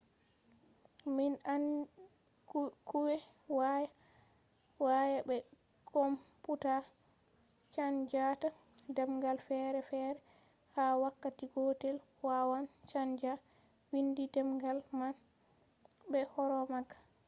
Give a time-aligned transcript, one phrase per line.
[2.87, 3.15] kuje
[4.85, 5.37] waya be
[5.93, 6.75] komputa
[7.75, 8.47] chanjata
[8.95, 10.19] demgal fere fere
[10.75, 13.33] ha wakkati gotel– wawan chanja
[13.91, 15.15] windi demgal man
[16.11, 17.01] be hore magaa